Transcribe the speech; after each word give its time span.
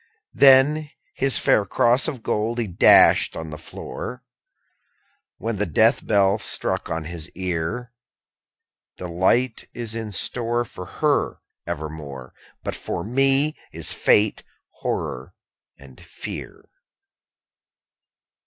_20 0.01 0.03
4. 0.03 0.07
Then 0.39 0.89
his 1.13 1.37
fair 1.37 1.63
cross 1.63 2.07
of 2.07 2.23
gold 2.23 2.57
he 2.57 2.65
dashed 2.65 3.35
on 3.35 3.51
the 3.51 3.55
floor, 3.59 4.23
When 5.37 5.57
the 5.57 5.67
death 5.67 6.01
knell 6.01 6.39
struck 6.39 6.89
on 6.89 7.03
his 7.03 7.29
ear. 7.35 7.93
'Delight 8.97 9.69
is 9.75 9.93
in 9.93 10.11
store 10.11 10.65
For 10.65 10.87
her 10.87 11.41
evermore; 11.67 12.33
But 12.63 12.73
for 12.73 13.03
me 13.03 13.55
is 13.71 13.93
fate, 13.93 14.41
horror, 14.79 15.35
and 15.77 16.01
fear.' 16.03 16.65